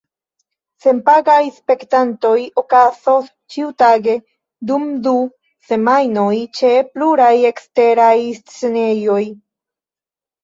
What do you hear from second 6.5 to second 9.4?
ĉe pluraj eksteraj scenejoj.